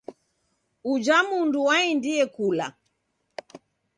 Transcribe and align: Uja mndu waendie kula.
Uja 0.91 1.17
mndu 1.29 1.59
waendie 1.67 2.25
kula. 2.35 2.67